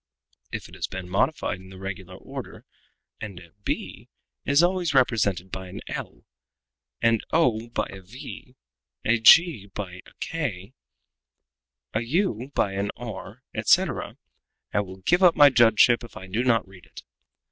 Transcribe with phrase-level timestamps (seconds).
[0.51, 2.65] If it has been modified in regular order,
[3.19, 4.09] and a b
[4.45, 6.23] is always represented by an l,
[7.03, 8.55] and o by a v,
[9.05, 10.73] a g by a k,
[11.93, 14.17] an u by an r, etc.,
[14.73, 17.03] I will give up my judgeship if I do not read it.